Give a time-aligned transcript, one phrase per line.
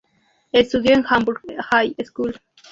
[0.51, 2.33] Estudió en Hamburg High School.